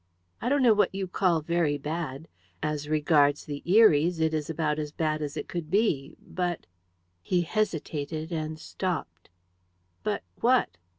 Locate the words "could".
5.47-5.69